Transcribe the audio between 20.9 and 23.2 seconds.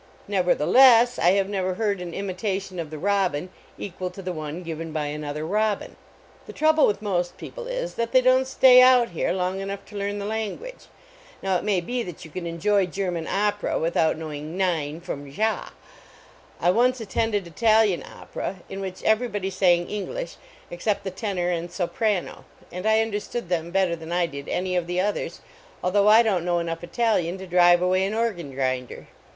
the tenor and 159 THE KATYDID IN OPERA soprano, and I